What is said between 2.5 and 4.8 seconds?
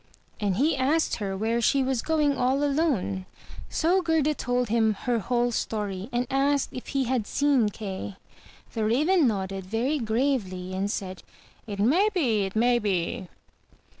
alone. So Gerda told